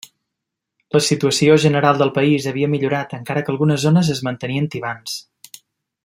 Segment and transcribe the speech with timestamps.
[0.95, 5.19] La situació general del país havia millorat encara que algunes zones es mantenien tibants.